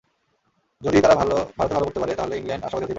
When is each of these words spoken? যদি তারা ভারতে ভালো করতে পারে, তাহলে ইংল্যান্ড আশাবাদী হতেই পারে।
যদি 0.81 0.97
তারা 1.01 1.15
ভারতে 1.15 1.73
ভালো 1.73 1.85
করতে 1.85 1.99
পারে, 1.99 2.13
তাহলে 2.15 2.35
ইংল্যান্ড 2.37 2.63
আশাবাদী 2.63 2.81
হতেই 2.81 2.81
পারে। 2.85 2.89